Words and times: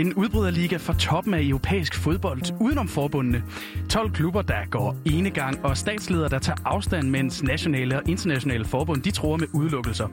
En 0.00 0.14
udbryderliga 0.14 0.76
fra 0.76 0.94
toppen 0.94 1.34
af 1.34 1.42
europæisk 1.42 1.94
fodbold 1.94 2.42
udenom 2.60 2.88
forbundene. 2.88 3.42
12 3.90 4.10
klubber, 4.12 4.42
der 4.42 4.66
går 4.70 4.96
enegang, 5.04 5.64
og 5.64 5.76
statsledere, 5.76 6.28
der 6.28 6.38
tager 6.38 6.56
afstand, 6.64 7.08
mens 7.10 7.42
nationale 7.42 7.96
og 7.96 8.02
internationale 8.08 8.64
forbund, 8.64 9.02
de 9.02 9.10
tror 9.10 9.36
med 9.36 9.46
udelukkelser. 9.52 10.08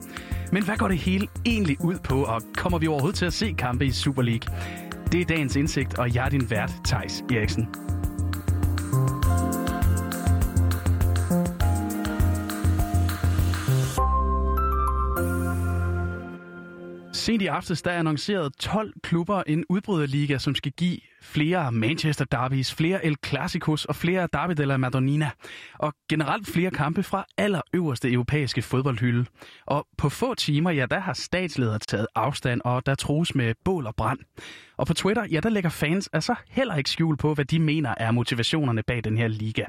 Men 0.52 0.64
hvad 0.64 0.76
går 0.76 0.88
det 0.88 0.98
hele 0.98 1.26
egentlig 1.46 1.76
ud 1.80 1.98
på, 2.04 2.22
og 2.22 2.42
kommer 2.56 2.78
vi 2.78 2.86
overhovedet 2.86 3.18
til 3.18 3.26
at 3.26 3.32
se 3.32 3.54
kampe 3.58 3.86
i 3.86 3.90
Super 3.90 4.22
League? 4.22 4.54
Det 5.12 5.20
er 5.20 5.24
dagens 5.24 5.56
indsigt, 5.56 5.98
og 5.98 6.14
jeg 6.14 6.24
er 6.24 6.30
din 6.30 6.50
vært, 6.50 6.72
Tejs 6.84 7.24
Eriksen. 7.30 7.68
Sent 17.18 17.42
i 17.42 17.46
aftes 17.46 17.82
der 17.82 17.90
annoncerede 17.90 18.44
annonceret 18.44 18.72
12 18.72 18.92
klubber 19.02 19.42
en 19.46 19.64
udbryderliga, 19.68 20.38
som 20.38 20.54
skal 20.54 20.72
give 20.72 20.98
flere 21.22 21.72
Manchester 21.72 22.24
derbys, 22.24 22.74
flere 22.74 23.04
El 23.04 23.16
Clasicos 23.26 23.84
og 23.84 23.96
flere 23.96 24.28
Derby 24.32 24.52
della 24.52 24.76
Madonnina. 24.76 25.30
Og 25.78 25.92
generelt 26.08 26.48
flere 26.48 26.70
kampe 26.70 27.02
fra 27.02 27.24
allerøverste 27.38 28.12
europæiske 28.12 28.62
fodboldhylde. 28.62 29.24
Og 29.66 29.86
på 29.98 30.08
få 30.08 30.34
timer, 30.34 30.70
ja, 30.70 30.86
der 30.86 30.98
har 30.98 31.12
statsledere 31.12 31.78
taget 31.78 32.06
afstand, 32.14 32.60
og 32.64 32.86
der 32.86 32.94
trues 32.94 33.34
med 33.34 33.54
bål 33.64 33.86
og 33.86 33.94
brand. 33.96 34.18
Og 34.78 34.86
på 34.86 34.94
Twitter, 34.94 35.24
ja, 35.24 35.40
der 35.40 35.48
lægger 35.48 35.70
fans 35.70 36.08
altså 36.12 36.34
heller 36.48 36.76
ikke 36.76 36.90
skjul 36.90 37.16
på, 37.16 37.34
hvad 37.34 37.44
de 37.44 37.58
mener 37.58 37.94
er 37.96 38.10
motivationerne 38.10 38.82
bag 38.82 39.04
den 39.04 39.18
her 39.18 39.28
liga. 39.28 39.64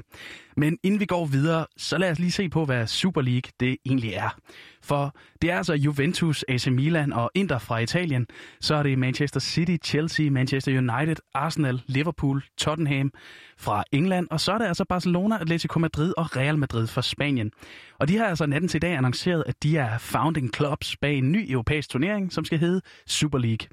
Men 0.56 0.78
inden 0.82 1.00
vi 1.00 1.04
går 1.04 1.26
videre, 1.26 1.66
så 1.76 1.98
lad 1.98 2.10
os 2.10 2.18
lige 2.18 2.32
se 2.32 2.48
på, 2.48 2.64
hvad 2.64 2.86
Super 2.86 3.20
League 3.20 3.52
det 3.60 3.76
egentlig 3.86 4.12
er. 4.12 4.36
For 4.82 5.16
det 5.42 5.50
er 5.50 5.56
altså 5.56 5.74
Juventus, 5.74 6.44
AC 6.48 6.66
Milan 6.66 7.12
og 7.12 7.30
Inter 7.34 7.58
fra 7.58 7.78
Italien. 7.78 8.26
Så 8.60 8.74
er 8.74 8.82
det 8.82 8.98
Manchester 8.98 9.40
City, 9.40 9.76
Chelsea, 9.84 10.30
Manchester 10.30 10.78
United, 10.78 11.16
Arsenal, 11.34 11.82
Liverpool, 11.86 12.42
Tottenham 12.58 13.12
fra 13.58 13.84
England. 13.92 14.28
Og 14.30 14.40
så 14.40 14.52
er 14.52 14.58
det 14.58 14.64
altså 14.64 14.84
Barcelona, 14.84 15.38
Atletico 15.40 15.78
Madrid 15.78 16.14
og 16.16 16.36
Real 16.36 16.58
Madrid 16.58 16.86
fra 16.86 17.02
Spanien. 17.02 17.50
Og 17.98 18.08
de 18.08 18.16
har 18.16 18.26
altså 18.26 18.46
natten 18.46 18.68
til 18.68 18.78
i 18.78 18.80
dag 18.80 18.92
annonceret, 18.92 19.44
at 19.46 19.62
de 19.62 19.76
er 19.76 19.98
founding 19.98 20.54
clubs 20.54 20.96
bag 20.96 21.18
en 21.18 21.32
ny 21.32 21.52
europæisk 21.52 21.90
turnering, 21.90 22.32
som 22.32 22.44
skal 22.44 22.58
hedde 22.58 22.80
Super 23.06 23.38
League. 23.38 23.68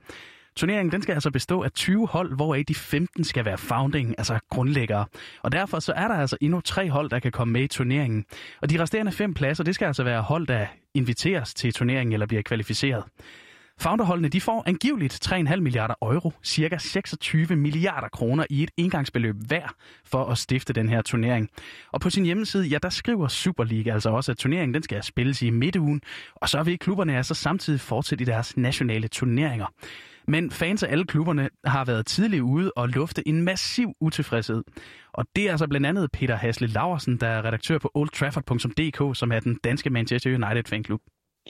Turneringen 0.58 0.92
den 0.92 1.02
skal 1.02 1.14
altså 1.14 1.32
bestå 1.32 1.62
af 1.62 1.72
20 1.72 2.08
hold, 2.08 2.36
hvoraf 2.36 2.64
de 2.68 2.76
15 2.76 3.24
skal 3.24 3.46
være 3.46 3.58
founding, 3.58 4.16
altså 4.18 4.40
grundlæggere. 4.50 5.06
Og 5.44 5.52
derfor 5.52 5.80
så 5.80 5.94
er 5.94 6.08
der 6.08 6.16
altså 6.16 6.38
endnu 6.42 6.62
tre 6.62 6.90
hold, 6.90 7.10
der 7.10 7.20
kan 7.20 7.32
komme 7.32 7.52
med 7.52 7.62
i 7.62 7.68
turneringen. 7.68 8.26
Og 8.62 8.70
de 8.70 8.82
resterende 8.82 9.12
fem 9.12 9.34
pladser, 9.34 9.64
det 9.64 9.76
skal 9.76 9.86
altså 9.86 10.04
være 10.04 10.22
hold, 10.22 10.48
der 10.48 10.66
inviteres 10.94 11.54
til 11.54 11.74
turneringen 11.74 12.14
eller 12.14 12.26
bliver 12.26 12.42
kvalificeret. 12.42 13.04
Founderholdene 13.80 14.30
de 14.30 14.42
får 14.42 14.64
angiveligt 14.66 15.28
3,5 15.28 15.56
milliarder 15.56 15.96
euro, 16.02 16.32
cirka 16.44 16.78
26 16.78 17.56
milliarder 17.56 18.08
kroner 18.08 18.46
i 18.50 18.64
et 18.64 18.72
engangsbeløb 18.78 19.36
hver 19.48 19.76
for 20.06 20.26
at 20.26 20.38
stifte 20.38 20.74
den 20.74 20.90
her 20.90 21.02
turnering. 21.02 21.50
Og 21.92 22.02
på 22.02 22.10
sin 22.10 22.26
hjemmeside, 22.26 22.66
ja, 22.68 22.78
der 22.84 22.90
skriver 22.90 23.28
Superliga 23.28 23.94
altså 23.94 24.10
også, 24.10 24.32
at 24.32 24.38
turneringen 24.38 24.74
den 24.74 24.84
skal 24.84 25.04
spilles 25.04 25.42
i 25.42 25.50
midtugen, 25.50 26.02
og 26.36 26.50
så 26.50 26.64
vil 26.64 26.80
klubberne 26.80 27.18
altså 27.18 27.34
samtidig 27.34 27.80
fortsætte 27.80 28.22
i 28.22 28.26
deres 28.26 28.58
nationale 28.58 29.08
turneringer. 29.08 29.68
Men 30.28 30.52
fans 30.52 30.84
af 30.84 30.92
alle 30.92 31.06
klubberne 31.06 31.50
har 31.66 31.86
været 31.86 32.06
tidligt 32.06 32.42
ude 32.42 32.72
og 32.76 32.90
lufte 32.90 33.28
en 33.28 33.42
massiv 33.42 33.94
utilfredshed. 34.02 34.64
Og 35.14 35.26
det 35.36 35.48
er 35.48 35.52
altså 35.52 35.68
blandt 35.68 35.88
andet 35.88 36.12
Peter 36.12 36.36
Hasle 36.36 36.68
Laversen, 36.68 37.18
der 37.18 37.28
er 37.28 37.46
redaktør 37.46 37.78
på 37.78 37.92
oldtrafford.dk, 37.94 39.18
som 39.18 39.32
er 39.32 39.40
den 39.40 39.60
danske 39.64 39.90
Manchester 39.90 40.30
United 40.30 40.64
fanklub. 40.64 41.02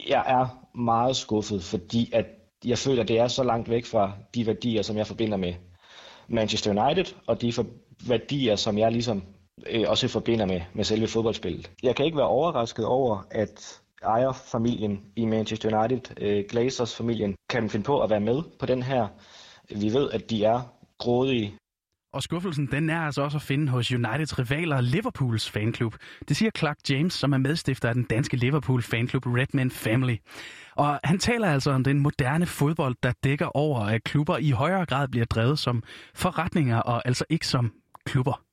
Jeg 0.09 0.23
er 0.27 0.67
meget 0.77 1.15
skuffet, 1.15 1.63
fordi 1.63 2.09
at 2.13 2.25
jeg 2.65 2.77
føler, 2.77 3.01
at 3.01 3.07
det 3.07 3.19
er 3.19 3.27
så 3.27 3.43
langt 3.43 3.69
væk 3.69 3.85
fra 3.85 4.11
de 4.35 4.47
værdier, 4.47 4.81
som 4.81 4.97
jeg 4.97 5.07
forbinder 5.07 5.37
med 5.37 5.53
Manchester 6.27 6.85
United, 6.85 7.05
og 7.27 7.41
de 7.41 7.53
for 7.53 7.65
værdier, 8.07 8.55
som 8.55 8.77
jeg 8.77 8.91
ligesom 8.91 9.23
øh, 9.69 9.83
også 9.87 10.07
forbinder 10.07 10.45
med, 10.45 10.61
med 10.73 10.83
selve 10.83 11.07
fodboldspillet. 11.07 11.71
Jeg 11.83 11.95
kan 11.95 12.05
ikke 12.05 12.17
være 12.17 12.27
overrasket 12.27 12.85
over, 12.85 13.27
at 13.31 13.81
ejerfamilien 14.03 14.99
i 15.15 15.25
Manchester 15.25 15.77
United, 15.77 16.21
øh, 16.21 16.43
Glazers-familien, 16.49 17.35
kan 17.49 17.69
finde 17.69 17.85
på 17.85 18.01
at 18.01 18.09
være 18.09 18.19
med 18.19 18.43
på 18.59 18.65
den 18.65 18.83
her. 18.83 19.07
Vi 19.69 19.93
ved, 19.93 20.11
at 20.11 20.29
de 20.29 20.43
er 20.43 20.61
grådige. 20.99 21.57
Og 22.13 22.23
skuffelsen, 22.23 22.67
den 22.71 22.89
er 22.89 23.01
altså 23.01 23.21
også 23.21 23.37
at 23.37 23.41
finde 23.41 23.71
hos 23.71 23.91
Uniteds 23.91 24.39
rivaler 24.39 24.81
Liverpools 24.81 25.49
fanklub. 25.49 25.95
Det 26.27 26.37
siger 26.37 26.51
Clark 26.57 26.77
James, 26.89 27.13
som 27.13 27.33
er 27.33 27.37
medstifter 27.37 27.89
af 27.89 27.95
den 27.95 28.03
danske 28.03 28.37
Liverpool 28.37 28.81
fanklub 28.81 29.25
Redman 29.25 29.71
Family. 29.71 30.15
Og 30.75 30.99
han 31.03 31.19
taler 31.19 31.47
altså 31.47 31.71
om 31.71 31.83
den 31.83 31.99
moderne 31.99 32.45
fodbold, 32.45 32.95
der 33.03 33.11
dækker 33.23 33.57
over, 33.57 33.79
at 33.79 34.03
klubber 34.03 34.37
i 34.37 34.49
højere 34.49 34.85
grad 34.85 35.07
bliver 35.07 35.25
drevet 35.25 35.59
som 35.59 35.83
forretninger 36.15 36.79
og 36.79 37.01
altså 37.05 37.25
ikke 37.29 37.47
som 37.47 37.73
klubber 38.05 38.46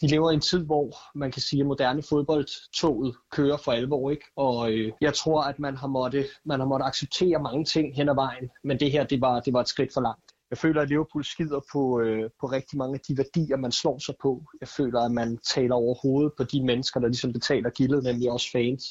de 0.00 0.06
lever 0.06 0.30
i 0.30 0.34
en 0.34 0.40
tid, 0.40 0.64
hvor 0.64 1.18
man 1.18 1.32
kan 1.32 1.42
sige, 1.42 1.60
at 1.60 1.66
moderne 1.66 2.02
fodboldtoget 2.02 3.16
kører 3.30 3.56
for 3.56 3.72
alvor. 3.72 4.10
Ikke? 4.10 4.24
Og 4.36 4.72
øh, 4.72 4.92
jeg 5.00 5.14
tror, 5.14 5.42
at 5.42 5.58
man 5.58 5.76
har 5.76 5.86
måttet, 5.86 6.26
man 6.44 6.60
har 6.60 6.66
måttet 6.66 6.86
acceptere 6.86 7.42
mange 7.42 7.64
ting 7.64 7.96
hen 7.96 8.08
ad 8.08 8.14
vejen, 8.14 8.50
men 8.64 8.80
det 8.80 8.90
her, 8.90 9.04
det 9.04 9.20
var, 9.20 9.40
det 9.40 9.52
var 9.52 9.60
et 9.60 9.68
skridt 9.68 9.94
for 9.94 10.00
langt. 10.00 10.24
Jeg 10.50 10.58
føler, 10.58 10.82
at 10.82 10.88
Liverpool 10.88 11.24
skider 11.24 11.60
på, 11.72 12.00
øh, 12.00 12.30
på 12.40 12.46
rigtig 12.46 12.78
mange 12.78 12.94
af 12.94 13.00
de 13.00 13.16
værdier, 13.16 13.56
man 13.56 13.72
slår 13.72 13.98
sig 13.98 14.14
på. 14.22 14.44
Jeg 14.60 14.68
føler, 14.68 15.00
at 15.00 15.12
man 15.12 15.38
taler 15.54 15.74
over 15.74 15.94
hovedet 16.02 16.32
på 16.36 16.44
de 16.44 16.64
mennesker, 16.64 17.00
der 17.00 17.08
ligesom 17.08 17.32
betaler 17.32 17.70
gildet, 17.70 18.04
nemlig 18.04 18.30
også 18.30 18.50
fans. 18.52 18.84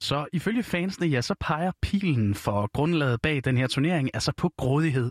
Så 0.00 0.26
ifølge 0.32 0.62
fansene, 0.62 1.06
ja, 1.06 1.20
så 1.20 1.34
peger 1.40 1.72
pilen 1.82 2.34
for 2.34 2.70
grundlaget 2.72 3.22
bag 3.22 3.44
den 3.44 3.56
her 3.56 3.66
turnering 3.66 4.10
altså 4.14 4.32
på 4.36 4.50
grådighed. 4.58 5.10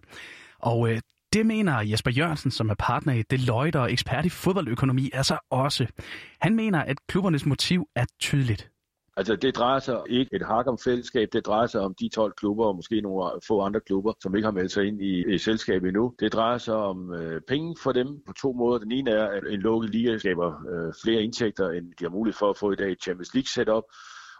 Og 0.60 0.92
øh, 0.92 1.00
det 1.34 1.46
mener 1.46 1.82
Jesper 1.82 2.12
Jørgensen, 2.12 2.52
som 2.52 2.70
er 2.70 2.76
partner 2.80 3.14
i 3.14 3.22
Deloitte 3.22 3.80
og 3.80 3.92
ekspert 3.92 4.26
i 4.26 4.30
fodboldøkonomi, 4.30 5.10
altså 5.14 5.38
også. 5.50 5.88
Han 6.40 6.56
mener, 6.56 6.80
at 6.80 7.08
klubbernes 7.08 7.46
motiv 7.46 7.88
er 7.96 8.06
tydeligt. 8.20 8.70
Altså 9.18 9.36
det 9.36 9.56
drejer 9.56 9.80
sig 9.80 10.02
ikke 10.10 10.36
et 10.36 10.46
hak 10.46 10.68
om 10.68 10.78
fællesskab, 10.84 11.28
det 11.34 11.46
drejer 11.46 11.68
sig 11.68 11.82
om 11.82 11.96
de 12.00 12.10
12 12.10 12.34
klubber 12.38 12.66
og 12.66 12.76
måske 12.76 13.02
nogle 13.02 13.32
få 13.48 13.62
andre 13.62 13.80
klubber, 13.80 14.14
som 14.22 14.36
ikke 14.36 14.46
har 14.46 14.52
meldt 14.52 14.72
sig 14.72 14.86
ind 14.86 15.02
i, 15.02 15.34
i 15.34 15.38
selskabet 15.38 15.88
endnu. 15.88 16.14
Det 16.20 16.34
drejer 16.34 16.58
sig 16.58 16.76
om 16.76 17.14
øh, 17.14 17.42
penge 17.48 17.76
for 17.84 17.92
dem 17.92 18.08
på 18.28 18.34
to 18.34 18.54
måder. 18.54 18.80
Den 18.80 18.92
ene 18.92 19.12
er, 19.12 19.28
at 19.28 19.44
en 19.50 19.60
lukket 19.60 19.90
liga 19.90 20.18
skaber 20.18 20.48
øh, 20.48 20.94
flere 21.04 21.22
indtægter, 21.22 21.70
end 21.70 21.86
de 22.00 22.04
har 22.06 22.10
mulighed 22.10 22.38
for 22.38 22.50
at 22.50 22.58
få 22.58 22.72
i 22.72 22.76
dag 22.76 22.92
i 22.92 22.96
Champions 23.04 23.34
League 23.34 23.48
setup. 23.48 23.84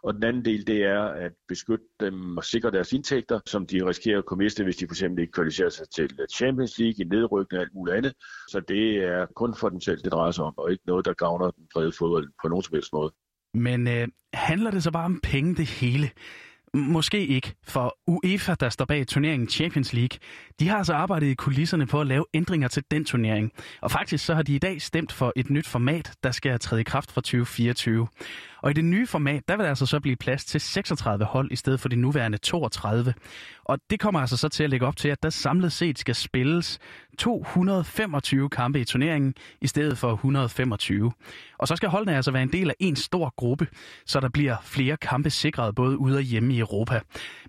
Og 0.04 0.14
den 0.14 0.24
anden 0.24 0.46
del, 0.46 0.68
det 0.68 0.84
er 0.84 1.04
at 1.04 1.32
beskytte 1.48 1.86
dem 2.00 2.38
og 2.38 2.44
sikre 2.44 2.72
deres 2.72 2.94
indtægter, 2.94 3.40
som 3.46 3.66
de 3.66 3.86
risikerer 3.86 4.18
at 4.18 4.26
kunne 4.26 4.38
miste, 4.38 4.64
hvis 4.64 4.76
de 4.76 4.88
for 4.88 4.94
eksempel 4.94 5.22
ikke 5.22 5.32
kvalificerer 5.32 5.70
sig 5.70 5.90
til 5.96 6.10
Champions 6.36 6.78
League, 6.80 7.06
i 7.06 7.08
nedrykning 7.08 7.60
og 7.60 7.62
alt 7.62 7.74
muligt 7.74 7.98
andet. 7.98 8.14
Så 8.48 8.60
det 8.60 8.98
er 8.98 9.26
kun 9.36 9.56
for 9.56 9.70
dem 9.70 9.82
selv, 9.82 10.02
det 10.04 10.12
drejer 10.12 10.32
sig 10.32 10.46
om, 10.46 10.54
og 10.58 10.72
ikke 10.72 10.84
noget, 10.88 11.06
der 11.06 11.14
gavner 11.14 11.52
den 11.52 11.68
brede 11.74 11.92
fodbold 11.92 12.30
på 12.42 12.48
nogen 12.48 12.64
som 12.64 12.74
helst 12.74 12.94
måde. 12.94 13.12
Men 13.54 13.88
øh, 13.88 14.08
handler 14.34 14.72
det 14.72 14.84
så 14.84 14.92
bare 14.92 15.06
om 15.06 15.20
penge 15.24 15.56
det 15.56 15.68
hele? 15.68 16.10
Måske 16.74 17.28
ikke, 17.28 17.56
for 17.64 17.98
UEFA, 18.08 18.56
der 18.60 18.70
står 18.70 18.86
bag 18.86 19.08
turneringen 19.08 19.50
Champions 19.50 19.94
League, 19.94 20.20
de 20.60 20.68
har 20.68 20.78
altså 20.78 20.94
arbejdet 20.94 21.28
i 21.28 21.34
kulisserne 21.34 21.88
på 21.88 22.02
at 22.02 22.08
lave 22.08 22.26
ændringer 22.34 22.68
til 22.68 22.84
den 22.92 23.06
turnering. 23.06 23.52
Og 23.82 23.92
faktisk 23.92 24.26
så 24.26 24.34
har 24.36 24.42
de 24.42 24.56
i 24.56 24.60
dag 24.60 24.82
stemt 24.82 25.12
for 25.12 25.34
et 25.36 25.50
nyt 25.50 25.68
format, 25.68 26.12
der 26.24 26.32
skal 26.32 26.60
træde 26.60 26.82
i 26.82 26.84
kraft 26.84 27.12
fra 27.12 27.22
2024. 27.22 28.08
Og 28.68 28.72
i 28.72 28.74
det 28.74 28.86
nye 28.86 29.08
format, 29.08 29.48
der 29.48 29.56
vil 29.56 29.64
der 29.64 29.70
altså 29.70 29.86
så 29.86 30.00
blive 30.00 30.16
plads 30.16 30.46
til 30.46 30.62
36 30.62 31.26
hold 31.26 31.52
i 31.52 31.56
stedet 31.56 31.80
for 31.80 31.90
de 31.90 31.96
nuværende 31.96 32.38
32. 32.38 33.14
Og 33.64 33.80
det 33.90 34.00
kommer 34.00 34.20
altså 34.20 34.38
så 34.38 34.50
til 34.50 34.64
at 34.64 34.70
lægge 34.70 34.86
op 34.86 34.98
til, 34.98 35.10
at 35.10 35.24
der 35.24 35.30
samlet 35.30 35.72
set 35.72 36.00
skal 36.00 36.16
spilles 36.16 36.80
225 37.18 38.50
kampe 38.50 38.80
i 38.80 38.84
turneringen 38.84 39.34
i 39.62 39.68
stedet 39.68 39.98
for 39.98 40.14
125. 40.14 41.12
Og 41.58 41.68
så 41.68 41.76
skal 41.76 41.90
holdene 41.90 42.16
altså 42.16 42.32
være 42.32 42.44
en 42.44 42.52
del 42.52 42.70
af 42.70 42.76
en 42.80 42.96
stor 42.96 43.34
gruppe, 43.38 43.68
så 44.06 44.20
der 44.20 44.30
bliver 44.30 44.56
flere 44.64 44.98
kampe 44.98 45.30
sikret 45.30 45.76
både 45.76 45.98
ude 45.98 46.18
og 46.18 46.22
hjemme 46.22 46.54
i 46.54 46.60
Europa. 46.60 47.00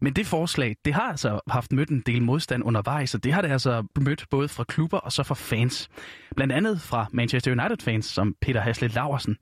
Men 0.01 0.13
det 0.13 0.27
forslag, 0.27 0.77
det 0.85 0.95
har 0.95 1.11
altså 1.11 1.41
haft 1.51 1.73
mødt 1.73 1.89
en 1.89 2.03
del 2.07 2.23
modstand 2.23 2.65
undervejs, 2.65 3.15
og 3.15 3.25
det 3.25 3.33
har 3.33 3.43
det 3.43 3.51
altså 3.51 3.87
mødt 4.01 4.25
både 4.31 4.49
fra 4.49 4.65
klubber 4.65 4.99
og 4.99 5.13
så 5.13 5.23
fra 5.23 5.35
fans. 5.35 5.89
Blandt 6.37 6.53
andet 6.53 6.81
fra 6.81 7.07
Manchester 7.13 7.51
United-fans 7.51 8.07
som 8.07 8.35
Peter 8.41 8.61
Haslet 8.61 8.95
Laversen. 8.95 9.37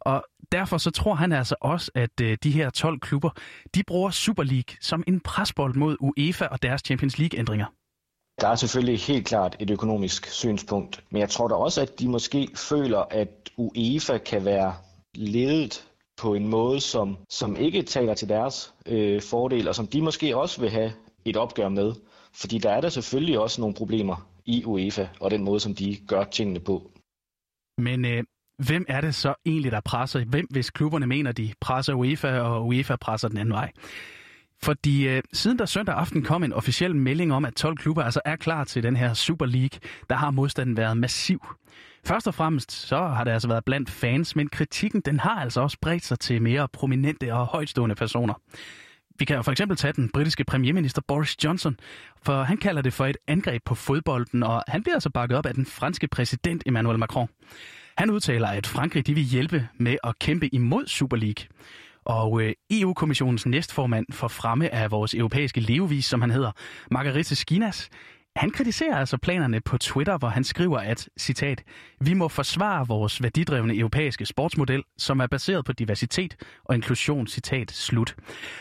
Og 0.00 0.24
derfor 0.52 0.78
så 0.78 0.90
tror 0.90 1.14
han 1.14 1.32
altså 1.32 1.54
også, 1.60 1.90
at 1.94 2.20
øh, 2.22 2.38
de 2.42 2.50
her 2.50 2.70
12 2.70 3.00
klubber, 3.00 3.30
de 3.74 3.82
bruger 3.86 4.10
Super 4.10 4.42
League 4.42 4.76
som 4.80 5.04
en 5.06 5.20
presbold 5.20 5.74
mod 5.74 5.96
UEFA 6.00 6.46
og 6.46 6.62
deres 6.62 6.82
Champions 6.84 7.18
League-ændringer. 7.18 7.66
Der 8.40 8.48
er 8.48 8.54
selvfølgelig 8.54 8.98
helt 9.00 9.26
klart 9.26 9.56
et 9.58 9.70
økonomisk 9.70 10.26
synspunkt, 10.26 11.04
men 11.10 11.20
jeg 11.20 11.28
tror 11.28 11.48
da 11.48 11.54
også, 11.54 11.80
at 11.82 12.00
de 12.00 12.08
måske 12.08 12.48
føler, 12.56 12.98
at 12.98 13.50
UEFA 13.56 14.18
kan 14.18 14.44
være 14.44 14.74
ledet 15.14 15.86
på 16.16 16.34
en 16.34 16.48
måde, 16.48 16.80
som, 16.80 17.16
som 17.28 17.56
ikke 17.56 17.82
taler 17.82 18.14
til 18.14 18.28
deres 18.28 18.74
øh, 18.86 19.22
fordel, 19.22 19.68
og 19.68 19.74
som 19.74 19.86
de 19.86 20.02
måske 20.02 20.36
også 20.36 20.60
vil 20.60 20.70
have 20.70 20.92
et 21.24 21.36
opgør 21.36 21.68
med. 21.68 21.92
Fordi 22.34 22.58
der 22.58 22.70
er 22.70 22.80
der 22.80 22.88
selvfølgelig 22.88 23.38
også 23.38 23.60
nogle 23.60 23.74
problemer 23.74 24.30
i 24.44 24.64
UEFA, 24.64 25.08
og 25.20 25.30
den 25.30 25.44
måde, 25.44 25.60
som 25.60 25.74
de 25.74 25.96
gør 26.08 26.24
tingene 26.24 26.60
på. 26.60 26.90
Men 27.78 28.04
øh, 28.04 28.24
hvem 28.66 28.84
er 28.88 29.00
det 29.00 29.14
så 29.14 29.34
egentlig, 29.46 29.72
der 29.72 29.80
presser? 29.80 30.24
Hvem, 30.24 30.46
hvis 30.50 30.70
klubberne 30.70 31.06
mener, 31.06 31.32
de 31.32 31.52
presser 31.60 31.94
UEFA, 31.94 32.38
og 32.38 32.66
UEFA 32.66 32.96
presser 32.96 33.28
den 33.28 33.38
anden 33.38 33.52
vej? 33.52 33.72
Fordi 34.62 35.08
øh, 35.08 35.22
siden 35.32 35.58
der 35.58 35.66
søndag 35.66 35.94
aften 35.94 36.22
kom 36.22 36.42
en 36.44 36.52
officiel 36.52 36.96
melding 36.96 37.32
om, 37.32 37.44
at 37.44 37.54
12 37.54 37.76
klubber 37.76 38.02
altså 38.02 38.20
er 38.24 38.36
klar 38.36 38.64
til 38.64 38.82
den 38.82 38.96
her 38.96 39.14
Super 39.14 39.46
League, 39.46 39.80
der 40.10 40.16
har 40.16 40.30
modstanden 40.30 40.76
været 40.76 40.96
massiv. 40.96 41.46
Først 42.06 42.26
og 42.26 42.34
fremmest 42.34 42.72
så 42.72 42.96
har 42.96 43.24
det 43.24 43.30
altså 43.30 43.48
været 43.48 43.64
blandt 43.64 43.90
fans, 43.90 44.36
men 44.36 44.48
kritikken 44.48 45.00
den 45.00 45.20
har 45.20 45.40
altså 45.40 45.60
også 45.60 45.78
bredt 45.82 46.04
sig 46.04 46.18
til 46.18 46.42
mere 46.42 46.68
prominente 46.72 47.34
og 47.34 47.46
højtstående 47.46 47.94
personer. 47.94 48.34
Vi 49.20 49.24
kan 49.24 49.44
for 49.44 49.50
eksempel 49.50 49.76
tage 49.76 49.92
den 49.92 50.08
britiske 50.08 50.44
premierminister 50.44 51.02
Boris 51.08 51.44
Johnson, 51.44 51.76
for 52.22 52.42
han 52.42 52.56
kalder 52.56 52.82
det 52.82 52.92
for 52.92 53.06
et 53.06 53.16
angreb 53.26 53.62
på 53.64 53.74
fodbolden, 53.74 54.42
og 54.42 54.62
han 54.68 54.82
bliver 54.82 54.94
altså 54.94 55.10
bakket 55.10 55.38
op 55.38 55.46
af 55.46 55.54
den 55.54 55.66
franske 55.66 56.08
præsident 56.08 56.62
Emmanuel 56.66 56.98
Macron. 56.98 57.28
Han 57.96 58.10
udtaler, 58.10 58.48
at 58.48 58.66
Frankrig 58.66 59.06
de 59.06 59.14
vil 59.14 59.24
hjælpe 59.24 59.68
med 59.78 59.96
at 60.04 60.18
kæmpe 60.18 60.54
imod 60.54 60.86
Super 60.86 61.16
League. 61.16 61.46
Og 62.04 62.42
øh, 62.42 62.52
EU-kommissionens 62.70 63.46
næstformand 63.46 64.06
for 64.10 64.28
fremme 64.28 64.74
af 64.74 64.90
vores 64.90 65.14
europæiske 65.14 65.60
levevis, 65.60 66.04
som 66.06 66.20
han 66.20 66.30
hedder, 66.30 66.52
Margarete 66.90 67.36
Skinas, 67.36 67.88
han 68.36 68.50
kritiserer 68.50 68.96
altså 68.96 69.16
planerne 69.18 69.60
på 69.60 69.78
Twitter, 69.78 70.18
hvor 70.18 70.28
han 70.28 70.44
skriver, 70.44 70.78
at, 70.78 71.08
citat, 71.18 71.62
vi 72.00 72.14
må 72.14 72.28
forsvare 72.28 72.86
vores 72.86 73.22
værdidrevne 73.22 73.76
europæiske 73.76 74.26
sportsmodel, 74.26 74.82
som 74.98 75.20
er 75.20 75.26
baseret 75.26 75.64
på 75.64 75.72
diversitet 75.72 76.36
og 76.64 76.74
inklusion, 76.74 77.26
citat, 77.26 77.72
slut. 77.72 78.16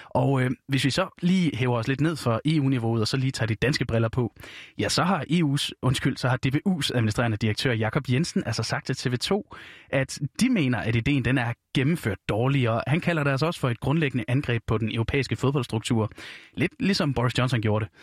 Og 0.10 0.42
øh, 0.42 0.52
hvis 0.68 0.86
vi 0.86 0.90
så 0.90 1.10
lige 1.22 1.56
hæver 1.56 1.78
os 1.78 1.88
lidt 1.88 2.02
ned 2.02 2.16
for 2.16 2.42
EU-niveauet, 2.46 3.02
og 3.02 3.08
så 3.08 3.18
lige 3.18 3.32
tager 3.32 3.48
de 3.48 3.56
danske 3.56 3.86
briller 3.86 4.10
på, 4.10 4.34
ja, 4.80 4.90
så 4.90 5.04
har 5.04 5.26
EU's, 5.30 5.72
undskyld, 5.82 6.18
så 6.18 6.30
har 6.30 6.40
DBU's 6.46 6.90
administrerende 6.96 7.38
direktør 7.38 7.74
Jakob 7.74 8.04
Jensen 8.10 8.44
altså 8.46 8.64
sagt 8.64 8.86
til 8.86 9.10
TV2, 9.10 9.56
at 9.90 10.20
de 10.40 10.50
mener, 10.50 10.78
at 10.78 10.96
ideen 10.96 11.26
den 11.26 11.38
er 11.38 11.54
gennemført 11.74 12.18
dårligere. 12.30 12.82
Han 12.88 13.02
kalder 13.02 13.24
det 13.24 13.32
altså 13.32 13.46
også 13.46 13.60
for 13.60 13.70
et 13.70 13.80
grundlæggende 13.80 14.26
angreb 14.28 14.64
på 14.68 14.78
den 14.78 14.92
europæiske 14.92 15.36
fodboldstruktur. 15.36 16.12
Lidt 16.54 16.72
ligesom 16.80 17.14
Boris 17.14 17.38
Johnson 17.38 17.62
gjorde 17.62 17.86
det. 17.86 17.94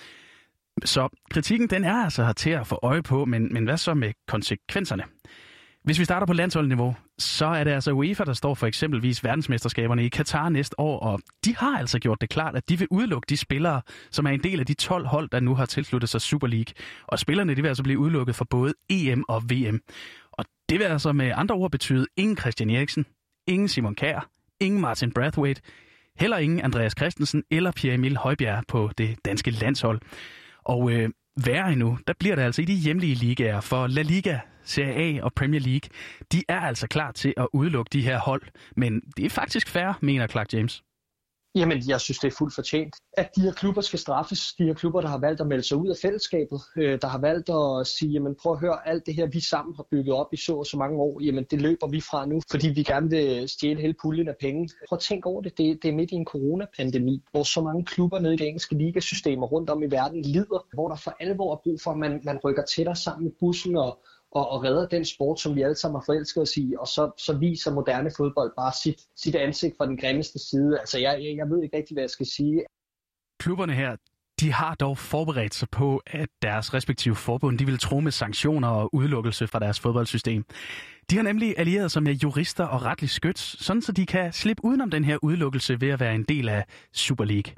Så 0.85 1.09
kritikken 1.31 1.71
den 1.71 1.85
er 1.85 2.05
altså 2.05 2.25
her 2.25 2.33
til 2.33 2.51
at 2.51 2.67
få 2.67 2.79
øje 2.83 3.03
på, 3.03 3.25
men, 3.25 3.53
men 3.53 3.65
hvad 3.65 3.77
så 3.77 3.95
med 3.95 4.13
konsekvenserne? 4.29 5.03
Hvis 5.87 5.99
vi 5.99 6.05
starter 6.05 6.27
på 6.27 6.33
landsholdniveau, 6.33 6.97
så 7.19 7.47
er 7.47 7.65
det 7.65 7.71
altså 7.71 7.93
UEFA, 7.93 8.25
der 8.25 8.33
står 8.33 8.55
for 8.55 8.67
eksempelvis 8.67 9.25
verdensmesterskaberne 9.25 10.05
i 10.05 10.09
Katar 10.09 10.49
næste 10.49 10.81
år, 10.81 11.01
og 11.01 11.21
de 11.45 11.57
har 11.57 11.79
altså 11.79 11.99
gjort 11.99 12.21
det 12.21 12.31
klart, 12.31 12.57
at 12.57 12.69
de 12.69 12.79
vil 12.79 12.89
udelukke 12.91 13.27
de 13.29 13.37
spillere, 13.37 13.83
som 14.11 14.27
er 14.27 14.31
en 14.31 14.43
del 14.43 14.61
af 14.61 14.67
de 14.67 14.75
12 14.75 15.07
hold, 15.07 15.29
der 15.29 15.41
nu 15.41 15.55
har 15.55 15.67
tilsluttet 15.67 16.11
sig 16.11 16.21
Super 16.21 16.47
League. 16.47 16.75
Og 17.07 17.19
spillerne 17.19 17.55
de 17.55 17.63
vil 17.63 17.69
altså 17.69 17.83
blive 17.83 17.99
udelukket 17.99 18.37
for 18.37 18.45
både 18.45 18.75
EM 18.89 19.25
og 19.29 19.43
VM. 19.51 19.81
Og 20.33 20.45
det 20.69 20.79
vil 20.79 20.85
altså 20.85 21.13
med 21.13 21.33
andre 21.35 21.55
ord 21.55 21.71
betyde 21.71 22.07
ingen 22.17 22.37
Christian 22.37 22.71
Eriksen, 22.71 23.07
ingen 23.47 23.69
Simon 23.69 23.95
Kjær, 23.95 24.29
ingen 24.61 24.81
Martin 24.81 25.13
Brathwaite, 25.13 25.63
heller 26.19 26.37
ingen 26.39 26.61
Andreas 26.61 26.93
Christensen 26.99 27.43
eller 27.51 27.73
Pierre 27.73 27.95
Emil 27.95 28.17
Højbjerg 28.17 28.65
på 28.69 28.91
det 28.99 29.17
danske 29.25 29.51
landshold. 29.51 30.01
Og 30.67 30.93
øh, 30.93 31.11
værre 31.45 31.73
endnu, 31.73 31.99
der 32.07 32.13
bliver 32.19 32.37
det 32.37 32.43
altså 32.43 32.63
i 32.63 32.65
de 32.65 32.75
hjemlige 32.75 33.15
ligaer, 33.15 33.61
for 33.61 33.87
La 33.87 34.03
Liga, 34.03 34.39
Serie 34.65 35.21
A 35.21 35.25
og 35.25 35.33
Premier 35.33 35.61
League, 35.61 35.91
de 36.33 36.43
er 36.49 36.61
altså 36.61 36.87
klar 36.87 37.13
til 37.13 37.35
at 37.37 37.49
udelukke 37.53 37.89
de 37.93 38.03
her 38.03 38.19
hold. 38.19 38.43
Men 38.77 39.01
det 39.17 39.25
er 39.25 39.31
faktisk 39.31 39.69
fair, 39.69 39.99
mener 40.03 40.27
Clark 40.27 40.53
James. 40.53 40.83
Jamen, 41.57 41.83
jeg 41.89 42.01
synes, 42.01 42.19
det 42.19 42.29
er 42.33 42.37
fuldt 42.39 42.55
fortjent, 42.55 42.97
at 43.13 43.37
de 43.37 43.41
her 43.41 43.53
klubber 43.53 43.81
skal 43.81 43.99
straffes. 43.99 44.55
De 44.59 44.65
her 44.65 44.75
klubber, 44.75 45.01
der 45.01 45.09
har 45.09 45.19
valgt 45.19 45.41
at 45.41 45.47
melde 45.47 45.63
sig 45.63 45.77
ud 45.77 45.89
af 45.89 45.97
fællesskabet, 46.03 46.61
øh, 46.77 46.99
der 47.03 47.07
har 47.07 47.19
valgt 47.19 47.51
at 47.51 47.87
sige, 47.87 48.13
jamen 48.13 48.35
prøv 48.43 48.53
at 48.53 48.61
høre, 48.61 48.89
alt 48.89 49.07
det 49.07 49.15
her, 49.15 49.27
vi 49.27 49.41
sammen 49.41 49.75
har 49.77 49.87
bygget 49.91 50.15
op 50.15 50.27
i 50.33 50.37
så 50.37 50.57
og 50.57 50.67
så 50.67 50.77
mange 50.77 50.99
år, 50.99 51.21
jamen 51.23 51.45
det 51.51 51.63
løber 51.63 51.89
vi 51.89 52.01
fra 52.01 52.27
nu, 52.27 52.41
fordi 52.51 52.69
vi 52.69 52.83
gerne 52.83 53.11
vil 53.11 53.49
stjæle 53.49 53.81
hele 53.81 53.95
puljen 54.03 54.29
af 54.29 54.37
penge. 54.41 54.69
Prøv 54.89 54.97
at 54.97 55.01
tænke 55.01 55.27
over 55.27 55.43
det. 55.43 55.59
det. 55.59 55.83
Det 55.83 55.89
er 55.89 55.95
midt 55.95 56.11
i 56.11 56.15
en 56.15 56.25
coronapandemi, 56.25 57.23
hvor 57.31 57.43
så 57.43 57.61
mange 57.61 57.85
klubber 57.85 58.19
nede 58.19 58.35
i 58.35 58.37
det 58.37 58.47
engelske 58.47 58.75
ligasystemer 58.75 59.47
rundt 59.47 59.71
om 59.71 59.83
i 59.83 59.87
verden 59.87 60.23
lider, 60.23 60.67
hvor 60.75 60.89
der 60.89 60.97
for 60.97 61.17
alvor 61.21 61.53
er 61.53 61.61
brug 61.65 61.81
for, 61.81 61.91
at 61.91 61.99
man, 61.99 62.21
man 62.25 62.39
rykker 62.45 62.63
tættere 62.65 62.97
sammen 62.97 63.25
med 63.25 63.33
bussen 63.41 63.77
og, 63.77 63.99
og, 64.37 64.45
og 64.53 64.65
redder 64.65 64.87
den 64.89 65.05
sport, 65.05 65.41
som 65.41 65.55
vi 65.57 65.63
alle 65.63 65.75
sammen 65.75 66.01
har 66.01 66.05
forelsket 66.07 66.43
os 66.43 66.57
i, 66.57 66.75
og 66.79 66.89
så, 66.89 67.11
så 67.27 67.33
viser 67.39 67.71
moderne 67.73 68.11
fodbold 68.17 68.53
bare 68.57 68.73
sit, 68.83 69.01
sit 69.17 69.35
ansigt 69.35 69.77
fra 69.77 69.87
den 69.87 69.97
grimmeste 69.97 70.39
side. 70.39 70.81
Altså, 70.81 70.99
jeg, 70.99 71.13
jeg, 71.25 71.37
jeg 71.37 71.51
ved 71.51 71.63
ikke 71.63 71.77
rigtig, 71.77 71.95
hvad 71.95 72.03
jeg 72.03 72.11
skal 72.11 72.27
sige. 72.27 72.65
Klubberne 73.39 73.75
her, 73.75 73.97
de 74.41 74.53
har 74.53 74.75
dog 74.75 74.99
forberedt 74.99 75.55
sig 75.55 75.69
på, 75.71 76.03
at 76.07 76.29
deres 76.43 76.75
respektive 76.75 77.15
forbund 77.15 77.59
de 77.59 77.67
vil 77.67 77.79
tro 77.79 78.01
med 78.01 78.13
sanktioner 78.13 78.69
og 78.69 78.95
udelukkelse 78.95 79.47
fra 79.47 79.59
deres 79.59 79.81
fodboldsystem. 79.81 80.45
De 81.11 81.17
har 81.17 81.23
nemlig 81.23 81.55
allieret 81.59 81.93
sig 81.93 82.03
med 82.03 82.15
jurister 82.15 82.65
og 82.65 82.83
retlig 82.83 83.11
skyts, 83.11 83.65
sådan 83.65 83.83
så 83.83 83.93
de 83.93 84.07
kan 84.07 84.33
slippe 84.33 84.65
udenom 84.65 84.91
den 84.91 85.05
her 85.05 85.19
udelukkelse 85.23 85.81
ved 85.81 85.89
at 85.89 86.01
være 86.01 86.15
en 86.15 86.23
del 86.23 86.49
af 86.49 86.65
Super 86.93 87.25
League. 87.25 87.53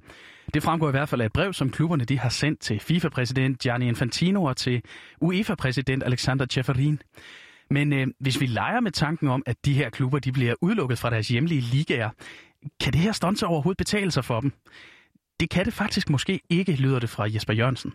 Det 0.55 0.63
fremgår 0.63 0.89
i 0.89 0.91
hvert 0.91 1.09
fald 1.09 1.21
af 1.21 1.27
et 1.27 1.33
brev, 1.33 1.53
som 1.53 1.71
klubberne 1.71 2.05
de 2.05 2.19
har 2.19 2.29
sendt 2.29 2.61
til 2.61 2.81
FIFA-præsident 2.81 3.59
Gianni 3.59 3.89
Infantino 3.89 4.45
og 4.45 4.57
til 4.57 4.83
UEFA-præsident 5.21 6.03
Alexander 6.03 6.47
Ceferin. 6.51 7.03
Men 7.71 7.93
øh, 7.93 8.07
hvis 8.21 8.41
vi 8.41 8.47
leger 8.47 8.81
med 8.81 8.93
tanken 8.93 9.29
om, 9.29 9.43
at 9.47 9.57
de 9.65 9.73
her 9.73 9.91
klubber 9.91 10.19
de 10.19 10.33
bliver 10.33 10.55
udelukket 10.61 10.99
fra 10.99 11.11
deres 11.11 11.29
hjemlige 11.29 11.61
ligaer, 11.61 12.11
kan 12.81 12.93
det 12.93 13.01
her 13.01 13.13
stunt 13.13 13.43
overhovedet 13.43 13.79
betale 13.79 14.11
sig 14.11 14.25
for 14.25 14.41
dem? 14.41 14.53
Det 15.41 15.51
kan 15.51 15.65
det 15.65 15.73
faktisk 15.73 16.11
måske 16.11 16.41
ikke, 16.51 16.73
lyder 16.73 16.99
det 16.99 17.11
fra 17.11 17.25
Jesper 17.35 17.53
Jørgensen. 17.53 17.93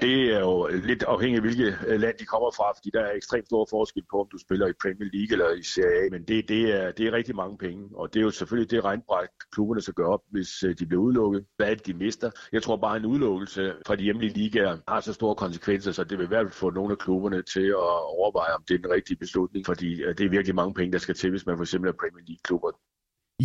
Det 0.00 0.34
er 0.34 0.40
jo 0.40 0.66
lidt 0.66 1.02
afhængigt 1.02 1.38
af, 1.38 1.44
hvilket 1.46 1.78
øh, 1.86 2.00
land 2.00 2.16
de 2.18 2.24
kommer 2.24 2.50
fra, 2.56 2.72
fordi 2.76 2.90
der 2.94 3.00
er 3.00 3.12
ekstremt 3.12 3.46
stor 3.46 3.66
forskel 3.70 4.02
på, 4.10 4.20
om 4.20 4.28
du 4.32 4.38
spiller 4.38 4.66
i 4.66 4.72
Premier 4.82 5.10
League 5.12 5.32
eller 5.32 5.50
i 5.60 5.62
Serie 5.62 6.06
A. 6.06 6.08
Men 6.10 6.22
det, 6.28 6.48
det, 6.48 6.62
er, 6.78 6.92
det 6.92 7.06
er 7.06 7.12
rigtig 7.12 7.36
mange 7.36 7.58
penge, 7.58 7.88
og 7.94 8.14
det 8.14 8.20
er 8.20 8.24
jo 8.24 8.30
selvfølgelig 8.30 8.70
det 8.70 8.84
regnbræk, 8.84 9.28
klubberne 9.52 9.80
skal 9.80 9.94
gøre 9.94 10.08
op, 10.08 10.20
hvis 10.30 10.62
øh, 10.62 10.74
de 10.78 10.86
bliver 10.86 11.02
udelukket. 11.02 11.44
Hvad 11.56 11.70
er 11.70 11.74
det, 11.74 11.86
de 11.86 11.94
mister? 11.94 12.30
Jeg 12.52 12.62
tror 12.62 12.76
bare, 12.76 12.96
en 12.96 13.06
udelukkelse 13.06 13.74
fra 13.86 13.96
de 13.96 14.02
hjemlige 14.02 14.32
ligaer 14.32 14.78
har 14.88 15.00
så 15.00 15.12
store 15.12 15.34
konsekvenser, 15.34 15.92
så 15.92 16.04
det 16.04 16.18
vil 16.18 16.24
i 16.24 16.28
hvert 16.28 16.46
fald 16.46 16.52
få 16.52 16.70
nogle 16.70 16.92
af 16.92 16.98
klubberne 16.98 17.42
til 17.42 17.66
at 17.66 18.00
overveje, 18.18 18.54
om 18.54 18.64
det 18.68 18.74
er 18.74 18.78
den 18.78 18.90
rigtige 18.90 19.16
beslutning, 19.16 19.66
fordi 19.66 20.02
øh, 20.02 20.18
det 20.18 20.26
er 20.26 20.30
virkelig 20.30 20.54
mange 20.54 20.74
penge, 20.74 20.92
der 20.92 20.98
skal 20.98 21.14
til, 21.14 21.30
hvis 21.30 21.46
man 21.46 21.56
for 21.56 21.64
eksempel 21.64 21.88
er 21.88 22.00
Premier 22.02 22.24
League-klubber. 22.28 22.70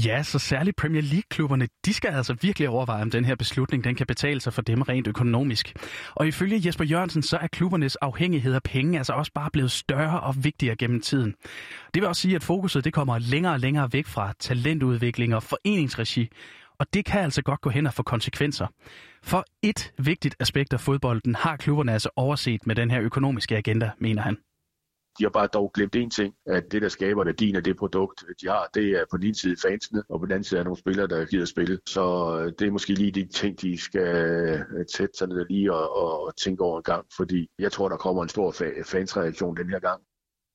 Ja, 0.06 0.24
så 0.24 0.40
særligt 0.40 0.78
Premier 0.78 1.02
League-klubberne, 1.02 1.68
de 1.86 1.94
skal 1.94 2.10
altså 2.10 2.36
virkelig 2.42 2.70
overveje, 2.70 3.02
om 3.02 3.12
den 3.12 3.26
her 3.26 3.36
beslutning 3.36 3.84
den 3.84 3.96
kan 3.96 4.08
betale 4.08 4.42
sig 4.42 4.54
for 4.54 4.62
dem 4.62 4.82
rent 4.82 5.08
økonomisk. 5.08 5.74
Og 6.16 6.28
ifølge 6.28 6.62
Jesper 6.66 6.86
Jørgensen, 6.86 7.24
så 7.24 7.38
er 7.38 7.48
klubbernes 7.48 7.96
afhængighed 7.96 8.54
af 8.54 8.64
penge 8.64 8.98
altså 8.98 9.14
også 9.14 9.32
bare 9.36 9.50
blevet 9.54 9.72
større 9.72 10.20
og 10.20 10.44
vigtigere 10.44 10.76
gennem 10.76 11.02
tiden. 11.02 11.36
Det 11.94 12.02
vil 12.02 12.08
også 12.08 12.22
sige, 12.22 12.36
at 12.36 12.44
fokuset 12.44 12.84
det 12.84 12.94
kommer 12.94 13.20
længere 13.20 13.54
og 13.54 13.60
længere 13.60 13.94
væk 13.94 14.06
fra 14.06 14.34
talentudvikling 14.40 15.36
og 15.36 15.44
foreningsregi, 15.44 16.30
og 16.80 16.86
det 16.94 17.06
kan 17.06 17.22
altså 17.22 17.42
godt 17.42 17.62
gå 17.62 17.70
hen 17.70 17.88
og 17.88 17.94
få 17.94 18.04
konsekvenser. 18.04 18.68
For 19.24 19.46
et 19.62 19.94
vigtigt 19.98 20.36
aspekt 20.40 20.74
af 20.74 20.80
fodbolden 20.80 21.36
har 21.36 21.58
klubberne 21.58 21.94
altså 21.94 22.10
overset 22.16 22.68
med 22.68 22.76
den 22.76 22.92
her 22.92 23.02
økonomiske 23.02 23.58
agenda, 23.58 23.92
mener 24.00 24.22
han. 24.22 24.38
De 25.18 25.24
har 25.24 25.30
bare 25.30 25.48
dog 25.48 25.72
glemt 25.74 25.96
en 25.96 26.10
ting, 26.10 26.34
at 26.46 26.72
det, 26.72 26.82
der 26.82 26.90
skaber 26.90 27.24
værdien 27.24 27.56
af 27.56 27.64
det 27.64 27.78
produkt, 27.78 28.24
de 28.42 28.48
har, 28.48 28.70
det 28.74 28.92
er 28.92 29.06
på 29.12 29.18
den 29.18 29.26
ene 29.26 29.36
side 29.36 29.56
fansene, 29.62 30.04
og 30.10 30.20
på 30.20 30.26
den 30.26 30.32
anden 30.32 30.44
side 30.44 30.60
er 30.60 30.64
nogle 30.64 30.80
spillere, 30.80 31.08
der 31.08 31.26
gider 31.26 31.46
spille. 31.46 31.80
Så 31.86 32.04
øh, 32.40 32.54
det 32.60 32.68
er 32.68 32.72
måske 32.72 32.94
lige 32.94 33.12
de 33.12 33.28
ting, 33.28 33.62
de 33.62 33.78
skal 33.78 34.16
øh, 34.16 34.86
tætte 34.86 35.18
sig 35.18 35.28
ned 35.28 35.46
lige 35.50 35.74
og, 35.74 35.96
og 36.26 36.36
tænke 36.36 36.64
over 36.64 36.78
en 36.78 36.84
gang, 36.84 37.06
fordi 37.18 37.50
jeg 37.60 37.72
tror, 37.72 37.90
der 37.90 37.98
kommer 37.98 38.24
en 38.24 38.30
stor 38.30 38.52
fansreaktion 38.86 39.58
den 39.58 39.70
her 39.70 39.80
gang. 39.80 40.02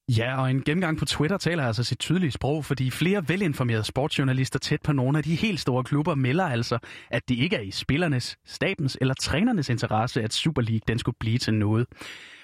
Ja, 0.08 0.40
og 0.42 0.50
en 0.50 0.62
gennemgang 0.62 0.98
på 0.98 1.04
Twitter 1.04 1.36
taler 1.36 1.66
altså 1.66 1.84
sit 1.84 1.98
tydelige 1.98 2.30
sprog, 2.30 2.64
fordi 2.64 2.90
flere 2.90 3.28
velinformerede 3.28 3.84
sportsjournalister 3.84 4.58
tæt 4.58 4.82
på 4.82 4.92
nogle 4.92 5.18
af 5.18 5.24
de 5.24 5.34
helt 5.34 5.60
store 5.60 5.84
klubber 5.84 6.14
melder 6.14 6.44
altså, 6.44 6.78
at 7.10 7.28
det 7.28 7.34
ikke 7.34 7.56
er 7.56 7.60
i 7.60 7.70
spillernes, 7.70 8.38
stabens 8.46 8.98
eller 9.00 9.14
trænernes 9.14 9.68
interesse, 9.68 10.22
at 10.22 10.32
Super 10.32 10.62
League 10.62 10.80
den 10.88 10.98
skulle 10.98 11.16
blive 11.20 11.38
til 11.38 11.54
noget. 11.54 11.86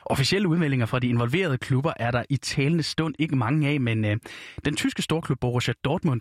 Officielle 0.07 0.49
udmeldinger 0.49 0.87
fra 0.87 0.99
de 0.99 1.09
involverede 1.09 1.59
klubber 1.59 1.93
er 1.97 2.11
der 2.11 2.23
i 2.29 2.37
talende 2.37 2.83
stund 2.83 3.15
ikke 3.19 3.37
mange 3.37 3.69
af, 3.69 3.81
men 3.81 4.05
øh, 4.05 4.17
den 4.65 4.77
tyske 4.77 5.03
storklub 5.03 5.41
Borussia 5.41 5.75
Dortmund, 5.85 6.21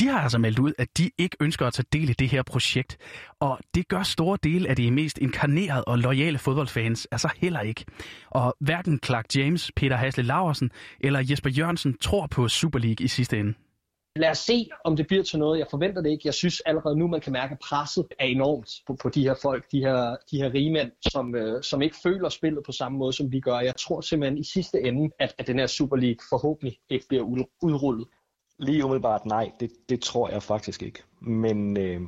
de 0.00 0.06
har 0.06 0.20
altså 0.20 0.38
meldt 0.38 0.58
ud, 0.58 0.72
at 0.78 0.88
de 0.98 1.10
ikke 1.18 1.36
ønsker 1.40 1.66
at 1.66 1.72
tage 1.72 1.86
del 1.92 2.10
i 2.10 2.12
det 2.12 2.28
her 2.28 2.42
projekt. 2.42 2.98
Og 3.40 3.58
det 3.74 3.88
gør 3.88 4.02
store 4.02 4.38
dele 4.42 4.68
af 4.68 4.76
de 4.76 4.90
mest 4.90 5.18
inkarnerede 5.18 5.84
og 5.84 5.98
lojale 5.98 6.38
fodboldfans 6.38 7.08
altså 7.12 7.28
heller 7.36 7.60
ikke. 7.60 7.84
Og 8.30 8.56
hverken 8.60 9.00
Clark 9.04 9.36
James, 9.36 9.72
Peter 9.76 9.96
Hasle 9.96 10.22
Laversen 10.22 10.70
eller 11.00 11.20
Jesper 11.30 11.50
Jørgensen 11.50 11.98
tror 11.98 12.26
på 12.26 12.48
Super 12.48 12.78
League 12.78 13.04
i 13.04 13.08
sidste 13.08 13.38
ende. 13.38 13.54
Lad 14.16 14.30
os 14.30 14.38
se, 14.38 14.68
om 14.84 14.96
det 14.96 15.06
bliver 15.06 15.22
til 15.22 15.38
noget. 15.38 15.58
Jeg 15.58 15.66
forventer 15.70 16.02
det 16.02 16.10
ikke. 16.10 16.22
Jeg 16.24 16.34
synes 16.34 16.60
allerede 16.60 16.96
nu, 16.98 17.06
man 17.06 17.20
kan 17.20 17.32
mærke, 17.32 17.52
at 17.52 17.58
presset 17.68 18.06
er 18.18 18.24
enormt 18.24 18.70
på, 18.86 18.96
på 19.02 19.08
de 19.08 19.22
her 19.22 19.34
folk, 19.42 19.64
de 19.72 19.78
her, 19.78 20.16
de 20.30 20.36
her 20.36 20.54
rige 20.54 20.72
mænd, 20.72 20.92
som, 21.12 21.34
øh, 21.34 21.62
som 21.62 21.82
ikke 21.82 21.96
føler 22.02 22.28
spillet 22.28 22.62
på 22.66 22.72
samme 22.72 22.98
måde, 22.98 23.12
som 23.12 23.32
vi 23.32 23.40
gør. 23.40 23.58
Jeg 23.60 23.76
tror 23.76 24.00
simpelthen 24.00 24.38
i 24.38 24.44
sidste 24.44 24.80
ende, 24.80 25.10
at, 25.18 25.34
at 25.38 25.46
den 25.46 25.58
her 25.58 25.66
Super 25.66 25.96
League 25.96 26.24
forhåbentlig 26.30 26.78
ikke 26.90 27.08
bliver 27.08 27.46
udrullet. 27.62 28.06
Lige 28.60 28.84
umiddelbart 28.84 29.26
nej, 29.26 29.52
det, 29.60 29.70
det 29.88 30.02
tror 30.02 30.30
jeg 30.30 30.42
faktisk 30.42 30.82
ikke. 30.82 31.02
Men, 31.20 31.76
øh, 31.76 32.00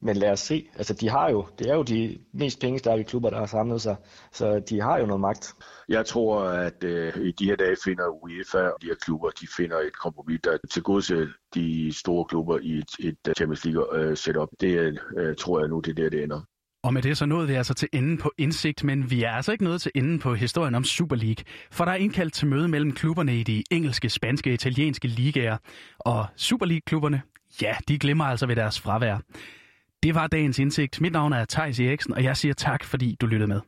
men 0.00 0.16
lad 0.16 0.30
os 0.30 0.40
se. 0.40 0.68
Altså, 0.76 0.94
de 0.94 1.08
har 1.08 1.30
jo, 1.30 1.46
det 1.58 1.70
er 1.70 1.74
jo 1.74 1.82
de 1.82 2.18
mest 2.32 2.60
pengestærke 2.60 3.04
klubber, 3.04 3.30
der 3.30 3.38
har 3.38 3.46
samlet 3.46 3.80
sig, 3.80 3.96
så 4.32 4.60
de 4.60 4.80
har 4.80 4.98
jo 4.98 5.06
noget 5.06 5.20
magt. 5.20 5.54
Jeg 5.88 6.06
tror, 6.06 6.42
at 6.42 6.84
øh, 6.84 7.16
i 7.16 7.32
de 7.32 7.44
her 7.44 7.56
dage 7.56 7.76
finder 7.84 8.08
UEFA 8.08 8.58
og 8.58 8.82
de 8.82 8.86
her 8.86 8.94
klubber, 8.94 9.30
de 9.30 9.46
finder 9.56 9.78
et 9.78 9.98
kompromis, 9.98 10.40
der 10.44 10.56
til 10.56 10.68
tilgodeser 10.68 11.26
de 11.54 11.92
store 11.98 12.24
klubber 12.24 12.58
i 12.58 12.72
et, 12.72 12.90
et 12.98 13.36
Champions 13.36 13.64
League-setup. 13.64 14.48
Øh, 14.62 14.68
det 14.68 14.98
øh, 15.16 15.36
tror 15.36 15.60
jeg 15.60 15.68
nu, 15.68 15.80
det 15.80 15.90
er 15.90 15.94
der, 15.94 16.10
det 16.10 16.22
ender. 16.22 16.40
Og 16.86 16.94
med 16.94 17.02
det 17.02 17.18
så 17.18 17.26
nåede 17.26 17.48
vi 17.48 17.54
altså 17.54 17.74
til 17.74 17.88
enden 17.92 18.18
på 18.18 18.32
indsigt, 18.38 18.84
men 18.84 19.10
vi 19.10 19.22
er 19.22 19.30
altså 19.30 19.52
ikke 19.52 19.64
nået 19.64 19.82
til 19.82 19.92
enden 19.94 20.18
på 20.18 20.34
historien 20.34 20.74
om 20.74 20.84
Super 20.84 21.16
League. 21.16 21.44
For 21.70 21.84
der 21.84 21.92
er 21.92 21.96
indkaldt 21.96 22.34
til 22.34 22.46
møde 22.46 22.68
mellem 22.68 22.92
klubberne 22.92 23.40
i 23.40 23.42
de 23.42 23.62
engelske, 23.70 24.08
spanske 24.08 24.50
og 24.50 24.54
italienske 24.54 25.08
ligaer. 25.08 25.56
Og 25.98 26.26
Super 26.36 26.66
League-klubberne, 26.66 27.22
ja, 27.62 27.74
de 27.88 27.98
glemmer 27.98 28.24
altså 28.24 28.46
ved 28.46 28.56
deres 28.56 28.80
fravær. 28.80 29.18
Det 30.02 30.14
var 30.14 30.26
dagens 30.26 30.58
indsigt. 30.58 31.00
Mit 31.00 31.12
navn 31.12 31.32
er 31.32 31.44
Thijs 31.44 31.80
Eriksen, 31.80 32.14
og 32.14 32.24
jeg 32.24 32.36
siger 32.36 32.54
tak, 32.54 32.84
fordi 32.84 33.16
du 33.20 33.26
lyttede 33.26 33.48
med. 33.48 33.60